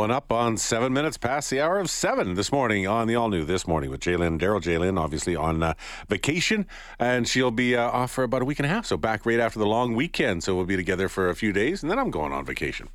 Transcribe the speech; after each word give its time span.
Up 0.00 0.32
on 0.32 0.56
seven 0.56 0.94
minutes 0.94 1.18
past 1.18 1.50
the 1.50 1.60
hour 1.60 1.78
of 1.78 1.90
seven 1.90 2.32
this 2.32 2.50
morning 2.50 2.86
on 2.86 3.06
the 3.06 3.14
all 3.16 3.28
new 3.28 3.44
This 3.44 3.68
Morning 3.68 3.90
with 3.90 4.00
Jalen, 4.00 4.40
Daryl 4.40 4.62
Jalen, 4.62 4.98
obviously 4.98 5.36
on 5.36 5.62
uh, 5.62 5.74
vacation, 6.08 6.66
and 6.98 7.28
she'll 7.28 7.50
be 7.50 7.76
uh, 7.76 7.90
off 7.90 8.10
for 8.10 8.24
about 8.24 8.40
a 8.40 8.46
week 8.46 8.58
and 8.58 8.64
a 8.64 8.68
half. 8.70 8.86
So 8.86 8.96
back 8.96 9.26
right 9.26 9.38
after 9.38 9.58
the 9.58 9.66
long 9.66 9.94
weekend. 9.94 10.42
So 10.42 10.56
we'll 10.56 10.64
be 10.64 10.74
together 10.74 11.10
for 11.10 11.28
a 11.28 11.34
few 11.34 11.52
days, 11.52 11.82
and 11.82 11.90
then 11.90 11.98
I'm 11.98 12.10
going 12.10 12.32
on 12.32 12.46
vacation. 12.46 12.88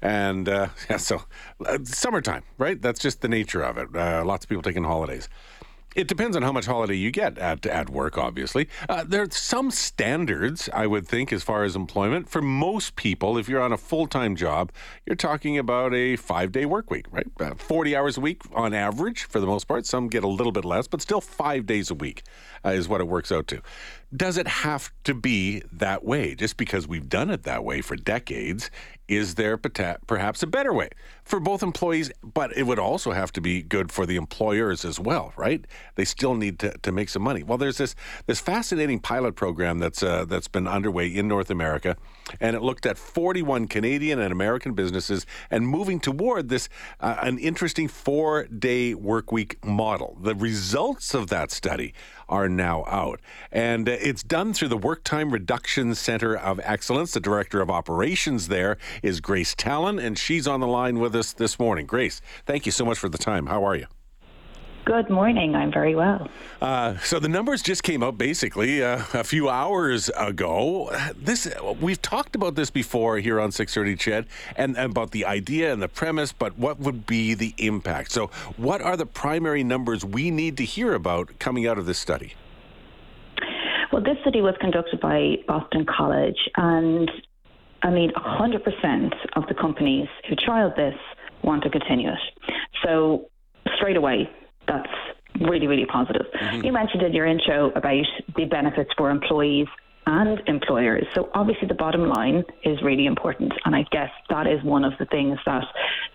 And 0.00 0.48
uh, 0.48 0.68
yeah, 0.90 0.96
so 0.96 1.24
uh, 1.66 1.78
summertime, 1.84 2.42
right? 2.56 2.80
That's 2.80 3.00
just 3.00 3.20
the 3.20 3.28
nature 3.28 3.60
of 3.60 3.76
it. 3.76 3.94
Uh, 3.94 4.24
lots 4.24 4.46
of 4.46 4.48
people 4.48 4.62
taking 4.62 4.84
holidays. 4.84 5.28
It 5.96 6.08
depends 6.08 6.36
on 6.36 6.42
how 6.42 6.52
much 6.52 6.66
holiday 6.66 6.94
you 6.94 7.10
get 7.10 7.38
at, 7.38 7.64
at 7.64 7.88
work, 7.88 8.18
obviously. 8.18 8.68
Uh, 8.86 9.02
there 9.02 9.22
are 9.22 9.30
some 9.30 9.70
standards, 9.70 10.68
I 10.74 10.86
would 10.86 11.08
think, 11.08 11.32
as 11.32 11.42
far 11.42 11.64
as 11.64 11.74
employment. 11.74 12.28
For 12.28 12.42
most 12.42 12.96
people, 12.96 13.38
if 13.38 13.48
you're 13.48 13.62
on 13.62 13.72
a 13.72 13.78
full 13.78 14.06
time 14.06 14.36
job, 14.36 14.72
you're 15.06 15.16
talking 15.16 15.56
about 15.56 15.94
a 15.94 16.16
five 16.16 16.52
day 16.52 16.66
work 16.66 16.90
week, 16.90 17.06
right? 17.10 17.26
Uh, 17.40 17.54
40 17.54 17.96
hours 17.96 18.18
a 18.18 18.20
week 18.20 18.42
on 18.52 18.74
average, 18.74 19.24
for 19.24 19.40
the 19.40 19.46
most 19.46 19.64
part. 19.64 19.86
Some 19.86 20.08
get 20.08 20.22
a 20.22 20.28
little 20.28 20.52
bit 20.52 20.66
less, 20.66 20.86
but 20.86 21.00
still 21.00 21.22
five 21.22 21.64
days 21.64 21.90
a 21.90 21.94
week 21.94 22.24
uh, 22.62 22.70
is 22.70 22.88
what 22.88 23.00
it 23.00 23.08
works 23.08 23.32
out 23.32 23.46
to. 23.46 23.62
Does 24.14 24.36
it 24.36 24.46
have 24.46 24.92
to 25.04 25.14
be 25.14 25.62
that 25.72 26.04
way? 26.04 26.34
Just 26.34 26.58
because 26.58 26.86
we've 26.86 27.08
done 27.08 27.30
it 27.30 27.44
that 27.44 27.64
way 27.64 27.80
for 27.80 27.96
decades, 27.96 28.70
is 29.08 29.36
there 29.36 29.56
perhaps 29.56 30.42
a 30.42 30.46
better 30.46 30.72
way 30.72 30.90
for 31.24 31.38
both 31.38 31.62
employees? 31.62 32.10
But 32.22 32.56
it 32.56 32.64
would 32.64 32.78
also 32.78 33.12
have 33.12 33.32
to 33.32 33.40
be 33.40 33.62
good 33.62 33.92
for 33.92 34.06
the 34.06 34.16
employers 34.16 34.84
as 34.84 34.98
well, 34.98 35.32
right? 35.36 35.64
They 35.94 36.04
still 36.04 36.34
need 36.34 36.58
to, 36.60 36.76
to 36.78 36.92
make 36.92 37.08
some 37.08 37.22
money. 37.22 37.42
Well, 37.42 37.58
there's 37.58 37.78
this 37.78 37.94
this 38.26 38.40
fascinating 38.40 39.00
pilot 39.00 39.36
program 39.36 39.78
that's 39.78 40.02
uh, 40.02 40.24
that's 40.24 40.48
been 40.48 40.66
underway 40.66 41.08
in 41.08 41.28
North 41.28 41.50
America, 41.50 41.96
and 42.40 42.56
it 42.56 42.62
looked 42.62 42.86
at 42.86 42.98
41 42.98 43.68
Canadian 43.68 44.18
and 44.18 44.32
American 44.32 44.74
businesses 44.74 45.26
and 45.50 45.68
moving 45.68 46.00
toward 46.00 46.48
this 46.48 46.68
uh, 47.00 47.16
an 47.20 47.38
interesting 47.38 47.88
four 47.88 48.44
day 48.46 48.94
work 48.94 49.30
week 49.30 49.64
model. 49.64 50.18
The 50.20 50.34
results 50.34 51.14
of 51.14 51.28
that 51.28 51.50
study 51.50 51.94
are 52.28 52.48
now 52.48 52.84
out, 52.86 53.20
and 53.50 53.88
uh, 53.88 53.92
it's 53.92 54.22
done 54.22 54.52
through 54.52 54.68
the 54.68 54.76
Work 54.76 55.04
Time 55.04 55.30
Reduction 55.30 55.94
Center 55.94 56.36
of 56.36 56.60
Excellence. 56.62 57.12
The 57.12 57.20
director 57.20 57.60
of 57.60 57.70
operations 57.70 58.48
there 58.48 58.78
is 59.02 59.20
Grace 59.20 59.54
Tallon, 59.54 59.98
and 59.98 60.18
she's 60.18 60.46
on 60.46 60.60
the 60.60 60.66
line 60.66 60.98
with 60.98 61.14
us 61.14 61.32
this 61.32 61.58
morning. 61.58 61.86
Grace, 61.86 62.20
thank 62.44 62.66
you 62.66 62.72
so 62.72 62.84
much 62.84 62.98
for 62.98 63.08
the 63.08 63.18
time. 63.18 63.46
How 63.46 63.64
are 63.64 63.76
you? 63.76 63.86
Good 64.86 65.10
morning. 65.10 65.56
I'm 65.56 65.72
very 65.72 65.96
well. 65.96 66.28
Uh, 66.62 66.96
so 66.98 67.18
the 67.18 67.28
numbers 67.28 67.60
just 67.60 67.82
came 67.82 68.04
out 68.04 68.16
basically 68.16 68.84
uh, 68.84 69.02
a 69.14 69.24
few 69.24 69.48
hours 69.48 70.12
ago. 70.16 70.96
This 71.16 71.52
we've 71.80 72.00
talked 72.00 72.36
about 72.36 72.54
this 72.54 72.70
before 72.70 73.18
here 73.18 73.40
on 73.40 73.50
630 73.50 73.96
CHED 73.96 74.26
and, 74.54 74.76
and 74.78 74.92
about 74.92 75.10
the 75.10 75.26
idea 75.26 75.72
and 75.72 75.82
the 75.82 75.88
premise, 75.88 76.32
but 76.32 76.56
what 76.56 76.78
would 76.78 77.04
be 77.04 77.34
the 77.34 77.52
impact? 77.58 78.12
So, 78.12 78.28
what 78.56 78.80
are 78.80 78.96
the 78.96 79.06
primary 79.06 79.64
numbers 79.64 80.04
we 80.04 80.30
need 80.30 80.56
to 80.58 80.64
hear 80.64 80.94
about 80.94 81.36
coming 81.40 81.66
out 81.66 81.78
of 81.78 81.86
this 81.86 81.98
study? 81.98 82.34
Well, 83.92 84.04
this 84.04 84.18
study 84.20 84.40
was 84.40 84.54
conducted 84.60 85.00
by 85.00 85.38
Boston 85.48 85.84
College, 85.84 86.38
and 86.54 87.10
I 87.82 87.90
mean, 87.90 88.12
100% 88.12 89.10
of 89.34 89.48
the 89.48 89.54
companies 89.54 90.06
who 90.28 90.36
trialed 90.36 90.76
this 90.76 90.94
want 91.42 91.64
to 91.64 91.70
continue 91.70 92.10
it. 92.10 92.54
So, 92.84 93.30
straight 93.76 93.96
away, 93.96 94.30
that's 94.66 94.88
really, 95.40 95.66
really 95.66 95.86
positive. 95.86 96.26
Mm-hmm. 96.34 96.64
You 96.64 96.72
mentioned 96.72 97.02
in 97.02 97.12
your 97.12 97.26
intro 97.26 97.70
about 97.70 98.06
the 98.36 98.44
benefits 98.46 98.90
for 98.96 99.10
employees 99.10 99.66
and 100.06 100.40
employers. 100.46 101.04
So 101.14 101.28
obviously 101.34 101.66
the 101.66 101.74
bottom 101.74 102.08
line 102.08 102.44
is 102.64 102.80
really 102.82 103.06
important. 103.06 103.52
And 103.64 103.74
I 103.74 103.84
guess 103.90 104.10
that 104.30 104.46
is 104.46 104.62
one 104.62 104.84
of 104.84 104.92
the 104.98 105.06
things 105.06 105.38
that 105.46 105.64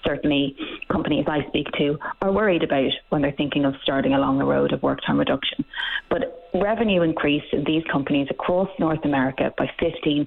certainly 0.06 0.56
companies 0.90 1.26
I 1.28 1.46
speak 1.50 1.68
to 1.78 1.98
are 2.22 2.32
worried 2.32 2.64
about 2.64 2.92
when 3.10 3.22
they're 3.22 3.34
thinking 3.34 3.66
of 3.66 3.74
starting 3.84 4.14
along 4.14 4.40
the 4.40 4.46
road 4.46 4.72
of 4.72 4.82
work 4.82 5.00
time 5.06 5.20
reduction. 5.20 5.66
But 6.10 6.50
revenue 6.54 7.02
increased 7.02 7.48
in 7.52 7.66
these 7.66 7.84
companies 7.92 8.28
across 8.30 8.70
North 8.80 9.04
America 9.04 9.54
by 9.58 9.70
15%. 9.82 10.26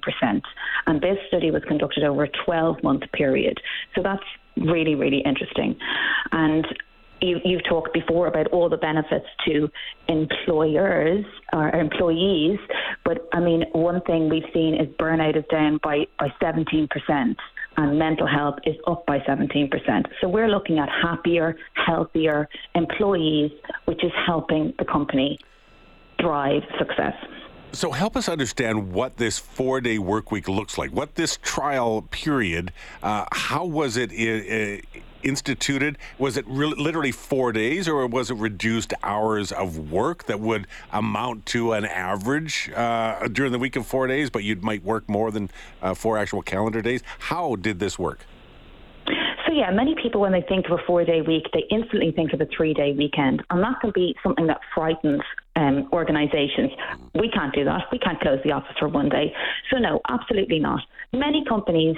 And 0.85 1.01
this 1.01 1.17
study 1.27 1.49
was 1.49 1.63
conducted 1.67 2.03
over 2.03 2.23
a 2.23 2.29
12 2.45 2.83
month 2.83 3.03
period. 3.13 3.59
So 3.95 4.03
that's 4.03 4.23
really, 4.57 4.93
really 4.93 5.23
interesting. 5.25 5.75
And 6.31 6.67
you, 7.25 7.39
you've 7.43 7.63
talked 7.63 7.93
before 7.93 8.27
about 8.27 8.47
all 8.47 8.69
the 8.69 8.77
benefits 8.77 9.25
to 9.47 9.69
employers 10.07 11.25
or 11.53 11.69
employees, 11.69 12.59
but 13.03 13.27
I 13.33 13.39
mean, 13.39 13.65
one 13.73 14.01
thing 14.01 14.29
we've 14.29 14.49
seen 14.53 14.75
is 14.75 14.87
burnout 14.95 15.37
is 15.37 15.45
down 15.49 15.79
by, 15.83 16.05
by 16.19 16.29
17% 16.41 17.35
and 17.77 17.99
mental 17.99 18.27
health 18.27 18.55
is 18.65 18.75
up 18.87 19.05
by 19.05 19.19
17%. 19.19 19.69
So 20.21 20.29
we're 20.29 20.47
looking 20.47 20.79
at 20.79 20.89
happier, 20.89 21.57
healthier 21.73 22.47
employees, 22.73 23.51
which 23.85 24.03
is 24.03 24.11
helping 24.25 24.73
the 24.79 24.85
company 24.85 25.39
drive 26.19 26.61
success. 26.79 27.13
So 27.71 27.91
help 27.91 28.15
us 28.15 28.29
understand 28.29 28.93
what 28.93 29.17
this 29.17 29.37
four-day 29.37 29.97
work 29.99 30.31
week 30.31 30.47
looks 30.47 30.77
like. 30.77 30.91
What 30.91 31.15
this 31.15 31.37
trial 31.41 32.03
period, 32.03 32.71
uh, 33.03 33.25
how 33.33 33.65
was 33.65 33.97
it 33.97 34.11
I- 34.13 34.81
I 34.97 35.01
instituted? 35.25 35.97
Was 36.17 36.37
it 36.37 36.45
re- 36.47 36.67
literally 36.67 37.11
four 37.11 37.51
days, 37.51 37.87
or 37.89 38.05
was 38.07 38.31
it 38.31 38.35
reduced 38.35 38.93
hours 39.03 39.51
of 39.51 39.91
work 39.91 40.25
that 40.25 40.39
would 40.39 40.67
amount 40.93 41.45
to 41.47 41.73
an 41.73 41.85
average 41.85 42.71
uh, 42.75 43.27
during 43.27 43.51
the 43.51 43.59
week 43.59 43.75
of 43.75 43.85
four 43.85 44.07
days, 44.07 44.29
but 44.29 44.43
you 44.43 44.55
might 44.57 44.83
work 44.83 45.09
more 45.09 45.31
than 45.31 45.49
uh, 45.81 45.93
four 45.93 46.17
actual 46.17 46.41
calendar 46.41 46.81
days? 46.81 47.01
How 47.19 47.55
did 47.55 47.79
this 47.79 47.99
work? 47.99 48.25
So 49.45 49.53
yeah, 49.53 49.69
many 49.69 49.95
people 50.01 50.21
when 50.21 50.31
they 50.31 50.41
think 50.41 50.65
of 50.65 50.71
a 50.71 50.83
four-day 50.87 51.21
week, 51.21 51.43
they 51.53 51.63
instantly 51.69 52.11
think 52.11 52.33
of 52.33 52.41
a 52.41 52.47
three-day 52.47 52.93
weekend, 52.97 53.43
and 53.51 53.61
that 53.63 53.79
can 53.79 53.91
be 53.93 54.15
something 54.23 54.47
that 54.47 54.59
frightens 54.73 55.21
um, 55.55 55.87
organisations. 55.93 56.71
We 57.13 57.29
can't 57.29 57.53
do 57.53 57.63
that. 57.65 57.83
We 57.91 57.99
can't 57.99 58.19
close 58.19 58.39
the 58.43 58.51
office 58.51 58.75
for 58.79 58.87
one 58.87 59.07
day. 59.07 59.33
So 59.71 59.77
no, 59.77 60.01
absolutely 60.09 60.59
not. 60.59 60.81
Many 61.13 61.45
companies 61.45 61.95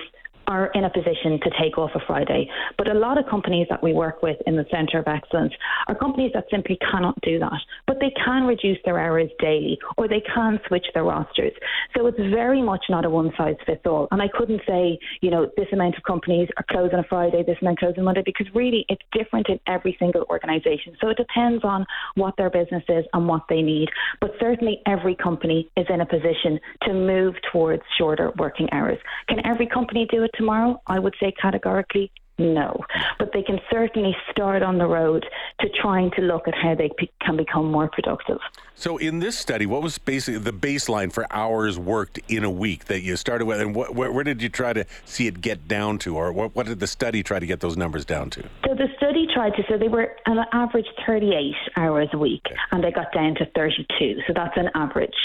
are 0.48 0.72
in 0.74 0.86
a 0.86 0.90
position 0.90 1.40
to 1.44 1.50
take 1.62 1.78
off 1.78 1.92
a 1.96 2.00
Friday. 2.08 2.50
But 2.78 2.90
a 2.90 2.94
lot 2.94 3.18
of 3.18 3.26
companies 3.28 3.68
that 3.70 3.84
we 3.84 3.94
work 3.94 4.24
with 4.24 4.38
in 4.46 4.56
the 4.56 4.66
Centre 4.72 5.00
of 5.00 5.08
Excellence 5.08 5.54
are 5.88 5.96
companies 5.96 6.32
that 6.34 6.46
simply 6.50 6.78
cannot 6.90 7.20
do 7.22 7.40
that. 7.40 7.60
But 7.86 7.98
they 8.00 8.12
can 8.24 8.44
reduce 8.44 8.78
their 8.86 9.00
hours 9.00 9.30
daily 9.40 9.78
or 9.98 10.08
they 10.08 10.22
can 10.34 10.60
switch 10.68 10.86
their 10.94 11.04
rosters. 11.04 11.54
So 11.96 12.08
it's 12.08 12.18
very 12.18 12.62
much 12.62 12.86
not 12.90 13.06
a 13.06 13.10
one 13.10 13.32
size 13.38 13.56
fits 13.66 13.82
all. 13.86 14.08
And 14.12 14.22
I 14.22 14.28
couldn't 14.28 14.62
say, 14.68 14.98
you 15.22 15.30
know, 15.30 15.52
this 15.58 15.68
amount 15.74 15.98
of 15.98 16.04
companies 16.04 16.50
are 16.58 16.66
closing 16.70 17.00
a 17.00 17.04
Friday, 17.04 17.44
this 17.46 17.58
amount 17.62 17.80
closing 17.80 18.04
Monday, 18.04 18.24
because 18.26 18.48
really 18.56 18.86
it's 18.90 19.02
different 19.12 19.50
in 19.50 19.60
every 19.68 19.96
single 20.00 20.26
organization. 20.30 20.96
So 21.02 21.10
it 21.10 21.18
depends 21.18 21.64
on 21.64 21.86
what 22.16 22.36
their 22.38 22.50
business 22.50 22.84
is 22.88 23.06
and 23.14 23.28
what 23.28 23.44
they 23.50 23.62
need. 23.62 23.90
But 24.22 24.32
certainly 24.40 24.82
every 24.86 25.16
company 25.16 25.70
is 25.76 25.86
in 25.90 26.02
a 26.02 26.06
position 26.06 26.60
to 26.84 26.94
move 26.94 27.36
towards 27.52 27.84
shorter 27.98 28.32
working 28.38 28.70
hours. 28.72 28.98
Can 29.28 29.46
every 29.46 29.68
company 29.68 30.08
do 30.10 30.24
it 30.24 30.32
tomorrow? 30.38 30.82
I 30.88 31.00
would 31.00 31.16
say 31.20 31.34
categorically 31.42 32.12
no. 32.38 32.86
But 33.18 33.32
they 33.34 33.42
can 33.42 33.60
certainly 33.70 34.16
start 34.32 34.62
on 34.62 34.78
the 34.78 34.86
road 34.86 35.26
to 35.60 35.70
trying 35.70 36.12
to 36.12 36.22
look 36.22 36.48
at 36.48 36.54
how 36.56 36.76
they 36.76 36.92
p- 36.98 37.12
can 37.22 37.36
become 37.36 37.72
more 37.72 37.90
productive. 37.90 38.40
So, 38.76 38.98
in 38.98 39.20
this 39.20 39.38
study, 39.38 39.66
what 39.66 39.82
was 39.82 39.98
basically 39.98 40.40
the 40.40 40.54
baseline 40.54 41.12
for 41.12 41.26
hours 41.32 41.80
worked 41.80 42.20
in 42.28 42.44
a 42.44 42.50
week 42.50 42.86
that 42.86 43.02
you 43.02 43.16
started 43.16 43.46
with, 43.46 43.60
and 43.60 43.74
what, 43.74 43.96
where, 43.96 44.24
did 44.24 44.42
you 44.42 44.50
try 44.50 44.74
to 44.74 44.86
see 45.04 45.26
it 45.26 45.42
get 45.42 45.68
down 45.68 45.98
to, 46.00 46.16
or 46.16 46.32
what, 46.32 46.56
what, 46.56 46.68
did 46.68 46.80
the 46.80 46.86
study 46.86 47.24
try 47.24 47.40
to 47.40 47.46
get 47.48 47.60
those 47.60 47.76
numbers 47.76 48.06
down 48.06 48.30
to? 48.32 48.44
So, 48.68 48.76
the 48.76 48.88
study 48.98 49.28
tried 49.34 49.56
to, 49.56 49.64
so 49.68 49.80
they 49.80 49.88
were 49.88 50.16
an 50.28 50.46
average 50.54 50.86
38 51.08 51.56
hours 51.76 52.10
a 52.14 52.20
week, 52.20 52.44
okay. 52.46 52.56
and 52.72 52.84
they 52.84 52.92
got 52.92 53.12
down 53.14 53.34
to 53.36 53.46
32. 53.56 54.22
So, 54.28 54.34
that's 54.36 54.56
an 54.58 54.70
average 54.76 55.16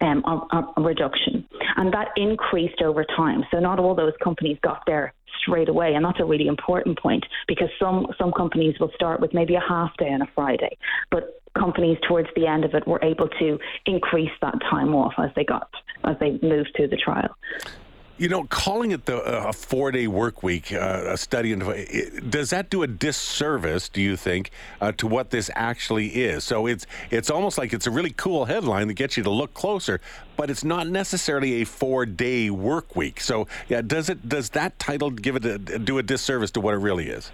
um, 0.00 0.24
a 0.76 0.80
reduction. 0.80 1.46
And 1.76 1.92
that 1.92 2.08
increased 2.16 2.82
over 2.82 3.04
time. 3.04 3.44
So, 3.52 3.60
not 3.60 3.78
all 3.78 3.94
those 3.94 4.14
companies 4.22 4.58
got 4.62 4.82
there 4.86 5.12
straight 5.40 5.68
away. 5.68 5.94
And 5.94 6.04
that's 6.04 6.20
a 6.20 6.24
really 6.24 6.46
important 6.46 6.98
point 6.98 7.24
because 7.46 7.68
some, 7.78 8.06
some 8.18 8.32
companies 8.32 8.74
will 8.80 8.90
start 8.94 9.20
with 9.20 9.34
maybe 9.34 9.54
a 9.54 9.60
half 9.60 9.96
day 9.96 10.08
on 10.08 10.22
a 10.22 10.28
Friday, 10.34 10.76
but 11.10 11.42
companies 11.56 11.98
towards 12.06 12.28
the 12.36 12.46
end 12.46 12.64
of 12.64 12.74
it 12.74 12.86
were 12.86 13.02
able 13.02 13.28
to 13.28 13.58
increase 13.86 14.30
that 14.42 14.54
time 14.70 14.94
off 14.94 15.14
as 15.18 15.30
they 15.34 15.44
got 15.44 15.70
as 16.04 16.16
they 16.20 16.38
moved 16.42 16.70
through 16.76 16.88
the 16.88 16.96
trial. 16.96 17.34
You 18.18 18.30
know, 18.30 18.44
calling 18.44 18.92
it 18.92 19.04
the 19.04 19.18
uh, 19.18 19.48
a 19.48 19.52
four 19.52 19.92
day 19.92 20.06
work 20.06 20.42
week, 20.42 20.72
uh, 20.72 21.02
a 21.06 21.18
study, 21.18 21.52
it, 21.52 22.30
does 22.30 22.48
that 22.48 22.70
do 22.70 22.82
a 22.82 22.86
disservice? 22.86 23.90
Do 23.90 24.00
you 24.00 24.16
think 24.16 24.50
uh, 24.80 24.92
to 24.92 25.06
what 25.06 25.28
this 25.28 25.50
actually 25.54 26.08
is? 26.08 26.42
So 26.42 26.66
it's 26.66 26.86
it's 27.10 27.28
almost 27.28 27.58
like 27.58 27.74
it's 27.74 27.86
a 27.86 27.90
really 27.90 28.14
cool 28.16 28.46
headline 28.46 28.88
that 28.88 28.94
gets 28.94 29.18
you 29.18 29.22
to 29.24 29.30
look 29.30 29.52
closer, 29.52 30.00
but 30.38 30.48
it's 30.48 30.64
not 30.64 30.88
necessarily 30.88 31.60
a 31.60 31.64
four 31.64 32.06
day 32.06 32.48
work 32.48 32.96
week. 32.96 33.20
So 33.20 33.48
yeah, 33.68 33.82
does 33.82 34.08
it 34.08 34.26
does 34.26 34.48
that 34.50 34.78
title 34.78 35.10
give 35.10 35.36
it 35.36 35.44
a, 35.44 35.78
do 35.78 35.98
a 35.98 36.02
disservice 36.02 36.50
to 36.52 36.60
what 36.62 36.72
it 36.72 36.78
really 36.78 37.10
is? 37.10 37.32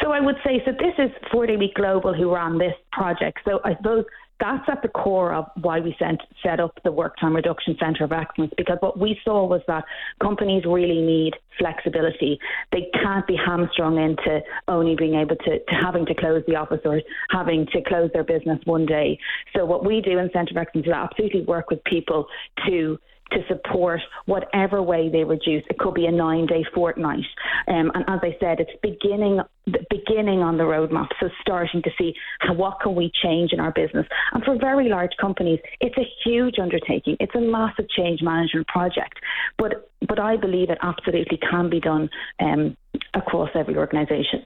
So 0.00 0.12
I 0.12 0.20
would 0.20 0.36
say 0.44 0.62
so. 0.64 0.72
This 0.72 0.94
is 0.98 1.10
4 1.30 1.46
Day 1.46 1.56
Week 1.56 1.74
Global 1.74 2.14
who 2.14 2.34
ran 2.34 2.58
this 2.58 2.72
project. 2.90 3.40
So 3.44 3.60
I 3.64 3.76
suppose 3.76 4.04
that's 4.40 4.68
at 4.68 4.82
the 4.82 4.88
core 4.88 5.32
of 5.32 5.46
why 5.60 5.80
we 5.80 5.94
sent, 5.98 6.20
set 6.42 6.60
up 6.60 6.78
the 6.84 6.92
Work 6.92 7.14
Time 7.20 7.36
Reduction 7.36 7.76
Centre 7.78 8.04
of 8.04 8.12
Excellence 8.12 8.52
because 8.56 8.78
what 8.80 8.98
we 8.98 9.18
saw 9.24 9.46
was 9.46 9.60
that 9.66 9.84
companies 10.20 10.64
really 10.66 11.00
need 11.00 11.34
flexibility. 11.58 12.38
They 12.72 12.90
can't 13.02 13.26
be 13.26 13.36
hamstrung 13.36 13.98
into 13.98 14.40
only 14.68 14.96
being 14.96 15.14
able 15.14 15.36
to, 15.36 15.58
to 15.58 15.74
having 15.80 16.06
to 16.06 16.14
close 16.14 16.42
the 16.48 16.56
office 16.56 16.80
or 16.84 17.00
having 17.30 17.66
to 17.72 17.82
close 17.82 18.10
their 18.12 18.24
business 18.24 18.58
one 18.64 18.86
day. 18.86 19.18
So 19.54 19.64
what 19.64 19.84
we 19.84 20.00
do 20.00 20.18
in 20.18 20.30
Centre 20.32 20.52
of 20.52 20.56
Excellence 20.56 20.86
is 20.86 20.92
absolutely 20.92 21.42
work 21.42 21.70
with 21.70 21.84
people 21.84 22.26
to 22.66 22.98
to 23.32 23.38
support 23.48 24.00
whatever 24.26 24.82
way 24.82 25.08
they 25.08 25.24
reduce. 25.24 25.62
It 25.68 25.78
could 25.78 25.94
be 25.94 26.06
a 26.06 26.12
nine 26.12 26.46
day 26.46 26.64
fortnight. 26.74 27.24
Um, 27.68 27.90
and 27.94 28.04
as 28.08 28.20
I 28.22 28.36
said, 28.40 28.60
it's 28.60 28.70
beginning 28.82 29.40
beginning 29.88 30.40
on 30.40 30.56
the 30.56 30.64
roadmap. 30.64 31.08
So 31.20 31.28
starting 31.40 31.82
to 31.82 31.90
see 31.98 32.14
how, 32.40 32.54
what 32.54 32.80
can 32.82 32.94
we 32.94 33.12
change 33.22 33.52
in 33.52 33.60
our 33.60 33.72
business. 33.72 34.06
And 34.32 34.42
for 34.42 34.58
very 34.58 34.88
large 34.88 35.12
companies, 35.20 35.60
it's 35.80 35.96
a 35.96 36.06
huge 36.24 36.58
undertaking. 36.60 37.16
It's 37.20 37.34
a 37.34 37.40
massive 37.40 37.88
change 37.90 38.20
management 38.22 38.66
project. 38.66 39.18
But 39.58 39.90
but 40.08 40.18
I 40.18 40.36
believe 40.36 40.70
it 40.70 40.78
absolutely 40.82 41.38
can 41.38 41.70
be 41.70 41.80
done 41.80 42.08
um, 42.40 42.76
across 43.14 43.50
every 43.54 43.76
organisation. 43.76 44.44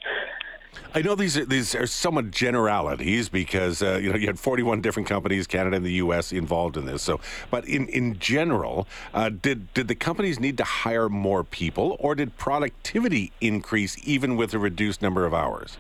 I 0.95 1.03
know 1.03 1.15
these 1.15 1.37
are, 1.37 1.45
these 1.45 1.75
are 1.75 1.87
somewhat 1.87 2.31
generalities 2.31 3.29
because 3.29 3.83
uh, 3.83 3.99
you 4.01 4.11
know 4.11 4.17
you 4.17 4.27
had 4.27 4.39
41 4.39 4.81
different 4.81 5.09
companies, 5.09 5.47
Canada 5.47 5.77
and 5.77 5.85
the 5.85 5.95
U.S. 5.95 6.33
involved 6.33 6.77
in 6.77 6.87
this. 6.87 7.03
So, 7.03 7.21
but 7.51 7.67
in 7.67 7.89
in 7.89 8.19
general, 8.19 8.87
uh, 9.13 9.31
did 9.31 9.73
did 9.75 9.89
the 9.89 9.95
companies 9.95 10.39
need 10.39 10.57
to 10.59 10.65
hire 10.65 11.09
more 11.09 11.45
people, 11.45 11.97
or 11.99 12.15
did 12.15 12.37
productivity 12.37 13.33
increase 13.41 13.97
even 14.07 14.37
with 14.37 14.55
a 14.55 14.59
reduced 14.59 15.03
number 15.03 15.27
of 15.27 15.35
hours? 15.35 15.79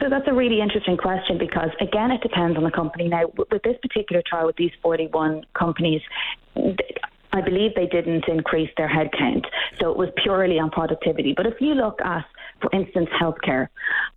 So 0.00 0.08
that's 0.08 0.26
a 0.28 0.32
really 0.32 0.60
interesting 0.60 0.96
question 0.96 1.36
because 1.36 1.70
again, 1.80 2.10
it 2.10 2.22
depends 2.22 2.56
on 2.56 2.64
the 2.64 2.70
company. 2.70 3.08
Now, 3.08 3.24
with 3.36 3.62
this 3.62 3.76
particular 3.82 4.22
trial, 4.26 4.46
with 4.46 4.56
these 4.56 4.72
41 4.82 5.44
companies. 5.54 6.00
I 7.32 7.40
believe 7.40 7.74
they 7.74 7.86
didn't 7.86 8.24
increase 8.28 8.70
their 8.76 8.88
headcount, 8.88 9.44
so 9.80 9.90
it 9.90 9.96
was 9.96 10.08
purely 10.22 10.58
on 10.58 10.70
productivity. 10.70 11.32
But 11.36 11.46
if 11.46 11.60
you 11.60 11.74
look 11.74 12.00
at 12.02 12.24
for 12.60 12.70
instance, 12.72 13.08
healthcare. 13.20 13.68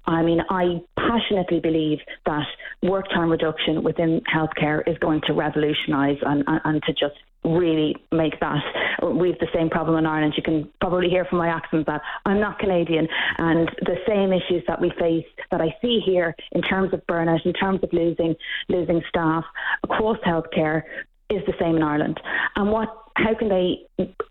I 0.05 0.21
mean, 0.21 0.39
I 0.49 0.81
passionately 0.97 1.59
believe 1.59 1.99
that 2.25 2.45
work 2.81 3.07
time 3.09 3.29
reduction 3.29 3.83
within 3.83 4.21
healthcare 4.33 4.87
is 4.87 4.97
going 4.99 5.21
to 5.27 5.33
revolutionise 5.33 6.17
and, 6.21 6.43
and, 6.47 6.61
and 6.65 6.83
to 6.83 6.93
just 6.93 7.15
really 7.45 7.95
make 8.11 8.39
that. 8.39 8.61
We 9.01 9.29
have 9.29 9.39
the 9.39 9.47
same 9.53 9.69
problem 9.69 9.97
in 9.97 10.05
Ireland. 10.05 10.33
You 10.37 10.43
can 10.43 10.69
probably 10.79 11.09
hear 11.09 11.25
from 11.25 11.39
my 11.39 11.49
accent 11.49 11.85
that 11.87 12.01
I'm 12.25 12.39
not 12.39 12.59
Canadian, 12.59 13.07
and 13.37 13.69
the 13.81 13.97
same 14.07 14.31
issues 14.31 14.63
that 14.67 14.79
we 14.79 14.91
face 14.99 15.25
that 15.51 15.61
I 15.61 15.75
see 15.81 16.01
here 16.05 16.35
in 16.53 16.61
terms 16.61 16.93
of 16.93 17.05
burnout, 17.07 17.45
in 17.45 17.53
terms 17.53 17.81
of 17.83 17.91
losing 17.91 18.35
losing 18.69 19.01
staff 19.09 19.43
across 19.83 20.17
healthcare, 20.25 20.83
is 21.29 21.41
the 21.45 21.53
same 21.59 21.75
in 21.75 21.83
Ireland. 21.83 22.19
And 22.55 22.71
what? 22.71 23.02
How 23.15 23.35
can 23.37 23.49
they 23.49 23.85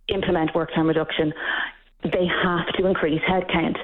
implement 0.09 0.55
work 0.55 0.75
time 0.75 0.89
reduction? 0.89 1.33
they 2.05 2.27
have 2.43 2.67
to 2.79 2.87
increase 2.87 3.21
headcount. 3.29 3.77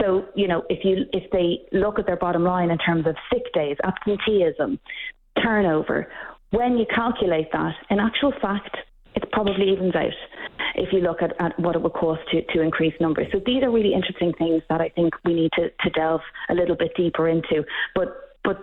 So, 0.00 0.26
you 0.34 0.48
know, 0.48 0.62
if 0.68 0.84
you 0.84 1.06
if 1.12 1.30
they 1.30 1.60
look 1.76 1.98
at 1.98 2.06
their 2.06 2.16
bottom 2.16 2.44
line 2.44 2.70
in 2.70 2.78
terms 2.78 3.06
of 3.06 3.16
sick 3.32 3.42
days, 3.54 3.76
absenteeism, 3.84 4.78
turnover, 5.42 6.08
when 6.50 6.76
you 6.76 6.86
calculate 6.94 7.50
that, 7.52 7.74
in 7.90 7.98
actual 7.98 8.32
fact, 8.42 8.76
it 9.14 9.30
probably 9.32 9.70
evens 9.70 9.94
out 9.94 10.12
if 10.74 10.92
you 10.92 11.00
look 11.00 11.22
at, 11.22 11.38
at 11.40 11.58
what 11.58 11.76
it 11.76 11.82
would 11.82 11.92
cost 11.92 12.20
to, 12.30 12.42
to 12.54 12.62
increase 12.62 12.94
numbers. 13.00 13.26
So 13.32 13.40
these 13.44 13.62
are 13.62 13.70
really 13.70 13.92
interesting 13.94 14.32
things 14.38 14.62
that 14.68 14.80
I 14.80 14.88
think 14.90 15.14
we 15.24 15.34
need 15.34 15.50
to, 15.54 15.68
to 15.68 15.90
delve 15.90 16.20
a 16.48 16.54
little 16.54 16.76
bit 16.76 16.92
deeper 16.96 17.28
into. 17.28 17.64
But 17.94 18.08
but 18.44 18.58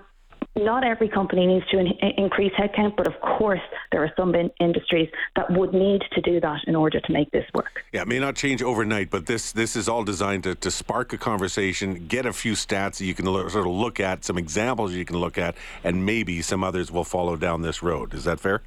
not 0.55 0.83
every 0.83 1.07
company 1.07 1.45
needs 1.45 1.65
to 1.71 1.79
in- 1.79 1.93
increase 2.17 2.51
headcount, 2.53 2.95
but 2.97 3.07
of 3.07 3.19
course, 3.21 3.61
there 3.91 4.03
are 4.03 4.11
some 4.17 4.35
in- 4.35 4.51
industries 4.59 5.09
that 5.35 5.49
would 5.51 5.73
need 5.73 6.01
to 6.13 6.21
do 6.21 6.39
that 6.41 6.59
in 6.67 6.75
order 6.75 6.99
to 6.99 7.11
make 7.11 7.31
this 7.31 7.45
work. 7.53 7.83
Yeah, 7.93 8.01
it 8.01 8.07
may 8.07 8.19
not 8.19 8.35
change 8.35 8.61
overnight, 8.61 9.09
but 9.09 9.25
this 9.25 9.51
this 9.51 9.75
is 9.75 9.87
all 9.87 10.03
designed 10.03 10.43
to, 10.43 10.55
to 10.55 10.71
spark 10.71 11.13
a 11.13 11.17
conversation, 11.17 12.07
get 12.07 12.25
a 12.25 12.33
few 12.33 12.53
stats 12.53 12.97
that 12.97 13.05
you 13.05 13.13
can 13.13 13.25
lo- 13.25 13.47
sort 13.47 13.67
of 13.67 13.73
look 13.73 13.99
at, 13.99 14.25
some 14.25 14.37
examples 14.37 14.93
you 14.93 15.05
can 15.05 15.17
look 15.17 15.37
at, 15.37 15.55
and 15.83 16.05
maybe 16.05 16.41
some 16.41 16.63
others 16.63 16.91
will 16.91 17.03
follow 17.03 17.35
down 17.35 17.61
this 17.61 17.81
road. 17.81 18.13
Is 18.13 18.25
that 18.25 18.39
fair? 18.39 18.61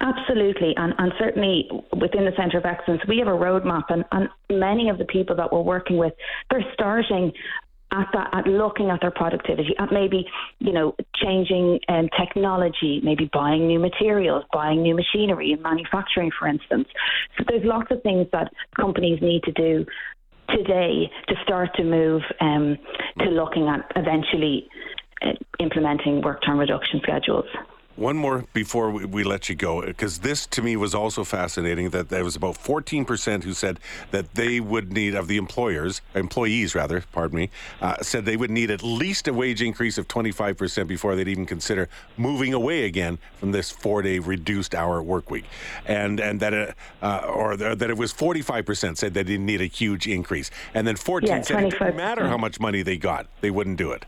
Absolutely, 0.00 0.74
and, 0.76 0.94
and 0.98 1.12
certainly 1.18 1.68
within 2.00 2.24
the 2.24 2.32
Centre 2.36 2.58
of 2.58 2.64
Excellence, 2.64 3.02
we 3.08 3.18
have 3.18 3.26
a 3.26 3.32
roadmap, 3.32 3.82
and, 3.88 4.04
and 4.12 4.28
many 4.48 4.88
of 4.88 4.96
the 4.96 5.04
people 5.04 5.34
that 5.34 5.52
we're 5.52 5.60
working 5.60 5.96
with, 5.96 6.12
they're 6.50 6.64
starting 6.72 7.32
at 7.92 8.08
that, 8.12 8.28
at 8.32 8.46
looking 8.46 8.90
at 8.90 9.00
their 9.00 9.10
productivity, 9.10 9.74
at 9.78 9.92
maybe 9.92 10.26
you 10.58 10.72
know 10.72 10.94
changing 11.16 11.80
um, 11.88 12.08
technology, 12.18 13.00
maybe 13.02 13.30
buying 13.32 13.66
new 13.66 13.78
materials, 13.78 14.44
buying 14.52 14.82
new 14.82 14.94
machinery 14.94 15.52
in 15.52 15.62
manufacturing, 15.62 16.30
for 16.38 16.48
instance. 16.48 16.88
So 17.36 17.44
there's 17.48 17.64
lots 17.64 17.90
of 17.90 18.02
things 18.02 18.26
that 18.32 18.52
companies 18.76 19.20
need 19.22 19.42
to 19.44 19.52
do 19.52 19.86
today 20.50 21.10
to 21.28 21.34
start 21.42 21.74
to 21.76 21.84
move 21.84 22.22
um, 22.40 22.78
to 23.20 23.26
looking 23.26 23.68
at 23.68 23.90
eventually 23.96 24.68
uh, 25.22 25.32
implementing 25.58 26.22
work 26.22 26.42
time 26.42 26.58
reduction 26.58 27.00
schedules. 27.02 27.46
One 27.98 28.16
more 28.16 28.44
before 28.52 28.92
we, 28.92 29.04
we 29.06 29.24
let 29.24 29.48
you 29.48 29.56
go, 29.56 29.82
because 29.84 30.20
this 30.20 30.46
to 30.46 30.62
me 30.62 30.76
was 30.76 30.94
also 30.94 31.24
fascinating. 31.24 31.90
That 31.90 32.10
there 32.10 32.22
was 32.22 32.36
about 32.36 32.54
14% 32.54 33.42
who 33.42 33.52
said 33.52 33.80
that 34.12 34.34
they 34.34 34.60
would 34.60 34.92
need, 34.92 35.16
of 35.16 35.26
the 35.26 35.36
employers, 35.36 36.00
employees 36.14 36.76
rather, 36.76 37.02
pardon 37.10 37.36
me, 37.38 37.50
uh, 37.80 37.96
said 38.00 38.24
they 38.24 38.36
would 38.36 38.52
need 38.52 38.70
at 38.70 38.84
least 38.84 39.26
a 39.26 39.32
wage 39.32 39.62
increase 39.62 39.98
of 39.98 40.06
25% 40.06 40.86
before 40.86 41.16
they'd 41.16 41.26
even 41.26 41.44
consider 41.44 41.88
moving 42.16 42.54
away 42.54 42.84
again 42.84 43.18
from 43.40 43.50
this 43.50 43.68
four-day 43.68 44.20
reduced 44.20 44.76
hour 44.76 45.02
work 45.02 45.28
week, 45.28 45.46
and 45.84 46.20
and 46.20 46.38
that 46.38 46.54
it, 46.54 46.76
uh, 47.02 47.26
or 47.26 47.56
the, 47.56 47.74
that 47.74 47.90
it 47.90 47.98
was 47.98 48.12
45% 48.12 48.96
said 48.96 49.12
they 49.12 49.24
didn't 49.24 49.44
need 49.44 49.60
a 49.60 49.66
huge 49.66 50.06
increase, 50.06 50.52
and 50.72 50.86
then 50.86 50.94
14 50.94 51.28
yeah, 51.28 51.42
said 51.42 51.64
it 51.64 51.70
didn't 51.70 51.96
matter 51.96 52.28
how 52.28 52.38
much 52.38 52.60
money 52.60 52.82
they 52.82 52.96
got, 52.96 53.26
they 53.40 53.50
wouldn't 53.50 53.76
do 53.76 53.90
it. 53.90 54.04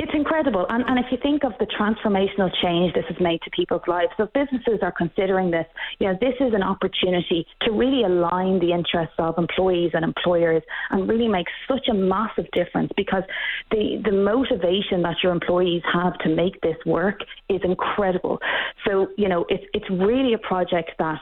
It's 0.00 0.12
incredible. 0.14 0.64
And, 0.68 0.84
and 0.86 0.98
if 0.98 1.06
you 1.10 1.18
think 1.20 1.42
of 1.42 1.52
the 1.58 1.66
transformational 1.66 2.50
change 2.62 2.94
this 2.94 3.04
has 3.08 3.16
made 3.20 3.42
to 3.42 3.50
people's 3.50 3.82
lives, 3.88 4.12
so 4.16 4.28
businesses 4.32 4.78
are 4.80 4.92
considering 4.92 5.50
this, 5.50 5.66
you 5.98 6.06
know, 6.06 6.16
this 6.20 6.34
is 6.38 6.54
an 6.54 6.62
opportunity 6.62 7.44
to 7.62 7.72
really 7.72 8.04
align 8.04 8.60
the 8.60 8.72
interests 8.72 9.14
of 9.18 9.36
employees 9.38 9.90
and 9.94 10.04
employers 10.04 10.62
and 10.90 11.08
really 11.08 11.26
make 11.26 11.46
such 11.66 11.88
a 11.90 11.94
massive 11.94 12.46
difference 12.52 12.92
because 12.96 13.24
the, 13.72 14.00
the 14.04 14.12
motivation 14.12 15.02
that 15.02 15.16
your 15.22 15.32
employees 15.32 15.82
have 15.92 16.16
to 16.18 16.28
make 16.28 16.60
this 16.60 16.76
work 16.86 17.18
is 17.48 17.60
incredible. 17.64 18.38
So, 18.86 19.08
you 19.16 19.28
know, 19.28 19.46
it's, 19.48 19.64
it's 19.74 19.90
really 19.90 20.32
a 20.32 20.38
project 20.38 20.92
that 21.00 21.20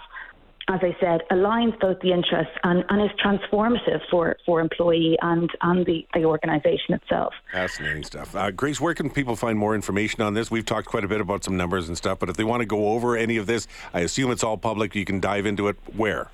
as 0.69 0.81
I 0.83 0.97
said, 1.01 1.23
aligns 1.31 1.79
both 1.79 2.01
the 2.01 2.13
interests 2.13 2.53
and, 2.65 2.85
and 2.89 3.03
is 3.03 3.17
transformative 3.25 4.01
for, 4.11 4.37
for 4.45 4.61
employee 4.61 5.17
and, 5.23 5.49
and 5.63 5.87
the, 5.87 6.07
the 6.13 6.25
organisation 6.25 6.95
itself. 6.95 7.33
Fascinating 7.53 8.03
stuff. 8.03 8.35
Uh, 8.35 8.51
Grace, 8.51 8.81
where 8.81 8.95
can 8.95 9.09
people 9.09 9.37
find 9.37 9.59
more 9.59 9.77
information 9.77 10.23
on 10.23 10.35
this? 10.35 10.51
We've 10.51 10.65
talked 10.65 10.89
quite 10.89 11.05
a 11.05 11.09
bit 11.09 11.21
about 11.21 11.45
some 11.45 11.57
numbers 11.57 11.87
and 11.87 11.97
stuff, 11.97 12.19
but 12.19 12.29
if 12.29 12.37
they 12.37 12.45
want 12.45 12.63
to 12.63 12.67
go 12.67 12.89
over 12.89 13.17
any 13.17 13.37
of 13.37 13.47
this, 13.47 13.69
I 13.95 14.01
assume 14.01 14.33
it's 14.33 14.43
all 14.43 14.57
public. 14.57 14.95
You 14.97 15.05
can 15.05 15.21
dive 15.21 15.47
into 15.47 15.69
it 15.69 15.77
where? 15.95 16.31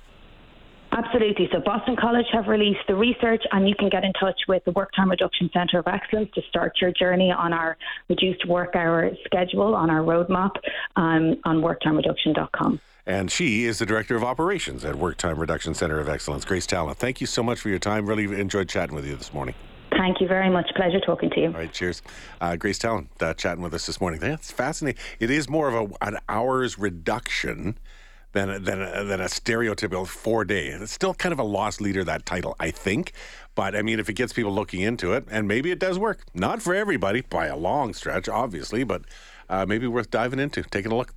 Absolutely. 0.91 1.49
So 1.51 1.59
Boston 1.59 1.95
College 1.95 2.27
have 2.33 2.47
released 2.47 2.81
the 2.87 2.95
research, 2.95 3.43
and 3.51 3.67
you 3.67 3.75
can 3.75 3.89
get 3.89 4.03
in 4.03 4.13
touch 4.13 4.39
with 4.47 4.63
the 4.65 4.71
Work 4.71 4.91
Time 4.95 5.09
Reduction 5.09 5.49
Centre 5.51 5.79
of 5.79 5.87
Excellence 5.87 6.29
to 6.35 6.41
start 6.49 6.73
your 6.79 6.91
journey 6.91 7.31
on 7.31 7.51
our 7.51 7.77
reduced 8.09 8.47
work 8.47 8.75
hour 8.75 9.09
schedule, 9.25 9.73
on 9.73 9.89
our 9.89 10.01
roadmap 10.01 10.51
um, 10.95 11.39
on 11.45 11.61
worktimereduction.com. 11.61 12.79
And 13.05 13.29
she 13.29 13.65
is 13.65 13.79
the 13.79 13.85
Director 13.85 14.15
of 14.15 14.23
Operations 14.23 14.85
at 14.85 14.95
Work 14.95 15.17
Time 15.17 15.37
Reduction 15.37 15.73
Center 15.73 15.99
of 15.99 16.07
Excellence. 16.07 16.45
Grace 16.45 16.65
Tallon, 16.65 16.95
thank 16.95 17.19
you 17.19 17.27
so 17.27 17.43
much 17.43 17.59
for 17.59 17.67
your 17.67 17.79
time. 17.79 18.05
Really 18.05 18.39
enjoyed 18.39 18.69
chatting 18.69 18.95
with 18.95 19.05
you 19.05 19.15
this 19.15 19.33
morning. 19.33 19.55
Thank 19.91 20.21
you 20.21 20.27
very 20.27 20.49
much. 20.49 20.69
Pleasure 20.75 21.01
talking 21.01 21.29
to 21.31 21.39
you. 21.39 21.47
All 21.47 21.53
right, 21.53 21.71
cheers. 21.71 22.01
Uh, 22.39 22.55
Grace 22.55 22.79
Tallon 22.79 23.09
uh, 23.19 23.33
chatting 23.33 23.61
with 23.61 23.73
us 23.73 23.85
this 23.85 23.99
morning. 23.99 24.21
That's 24.21 24.51
fascinating. 24.51 25.01
It 25.19 25.29
is 25.29 25.49
more 25.49 25.67
of 25.67 25.73
a, 25.73 26.05
an 26.05 26.17
hours 26.29 26.79
reduction 26.79 27.77
than, 28.31 28.63
than, 28.63 28.81
a, 28.81 29.03
than 29.03 29.19
a 29.19 29.25
stereotypical 29.25 30.07
four 30.07 30.45
day. 30.45 30.67
It's 30.67 30.91
still 30.91 31.13
kind 31.13 31.33
of 31.33 31.39
a 31.39 31.43
lost 31.43 31.81
leader, 31.81 32.05
that 32.05 32.25
title, 32.25 32.55
I 32.59 32.71
think. 32.71 33.11
But 33.53 33.75
I 33.75 33.81
mean, 33.81 33.99
if 33.99 34.09
it 34.09 34.13
gets 34.13 34.31
people 34.33 34.53
looking 34.53 34.79
into 34.79 35.13
it, 35.13 35.25
and 35.29 35.47
maybe 35.47 35.71
it 35.71 35.79
does 35.79 35.99
work. 35.99 36.23
Not 36.33 36.61
for 36.61 36.73
everybody 36.73 37.21
by 37.21 37.47
a 37.47 37.57
long 37.57 37.93
stretch, 37.93 38.27
obviously, 38.27 38.83
but 38.83 39.03
uh, 39.49 39.65
maybe 39.67 39.87
worth 39.87 40.09
diving 40.09 40.39
into, 40.39 40.63
taking 40.63 40.91
a 40.91 40.95
look. 40.95 41.13